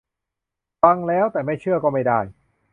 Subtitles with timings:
[0.83, 2.19] ฟังแล้ว แต่ไม่เชื่อ ก็ไม่ได้